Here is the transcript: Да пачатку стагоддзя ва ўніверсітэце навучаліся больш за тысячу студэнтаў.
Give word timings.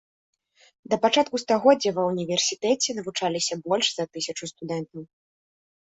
Да 0.93 0.97
пачатку 1.03 1.35
стагоддзя 1.43 1.91
ва 1.99 2.03
ўніверсітэце 2.11 2.89
навучаліся 3.01 3.53
больш 3.67 3.87
за 3.99 4.03
тысячу 4.19 4.43
студэнтаў. 4.53 5.01